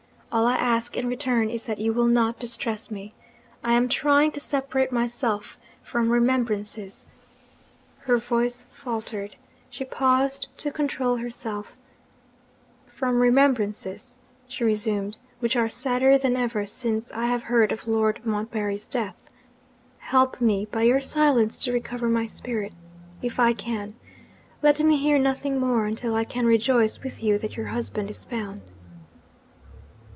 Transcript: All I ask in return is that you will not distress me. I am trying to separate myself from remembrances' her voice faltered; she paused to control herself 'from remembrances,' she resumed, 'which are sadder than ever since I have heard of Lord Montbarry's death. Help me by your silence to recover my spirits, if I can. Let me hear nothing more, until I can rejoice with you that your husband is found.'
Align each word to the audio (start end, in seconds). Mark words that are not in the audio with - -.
All 0.33 0.45
I 0.47 0.55
ask 0.55 0.95
in 0.95 1.09
return 1.09 1.49
is 1.49 1.65
that 1.65 1.77
you 1.77 1.91
will 1.91 2.07
not 2.07 2.39
distress 2.39 2.89
me. 2.89 3.13
I 3.65 3.73
am 3.73 3.89
trying 3.89 4.31
to 4.31 4.39
separate 4.39 4.89
myself 4.89 5.57
from 5.83 6.09
remembrances' 6.09 7.03
her 8.07 8.17
voice 8.17 8.65
faltered; 8.71 9.35
she 9.69 9.83
paused 9.83 10.47
to 10.59 10.71
control 10.71 11.17
herself 11.17 11.75
'from 12.87 13.19
remembrances,' 13.19 14.15
she 14.47 14.63
resumed, 14.63 15.17
'which 15.41 15.57
are 15.57 15.67
sadder 15.67 16.17
than 16.17 16.37
ever 16.37 16.65
since 16.65 17.11
I 17.11 17.25
have 17.25 17.43
heard 17.43 17.73
of 17.73 17.85
Lord 17.85 18.21
Montbarry's 18.25 18.87
death. 18.87 19.33
Help 19.97 20.39
me 20.39 20.63
by 20.71 20.83
your 20.83 21.01
silence 21.01 21.57
to 21.57 21.73
recover 21.73 22.07
my 22.07 22.25
spirits, 22.25 22.99
if 23.21 23.37
I 23.37 23.51
can. 23.51 23.95
Let 24.63 24.79
me 24.79 24.95
hear 24.95 25.19
nothing 25.19 25.59
more, 25.59 25.87
until 25.87 26.15
I 26.15 26.23
can 26.23 26.45
rejoice 26.45 27.03
with 27.03 27.21
you 27.21 27.37
that 27.39 27.57
your 27.57 27.67
husband 27.67 28.09
is 28.09 28.23
found.' 28.23 28.61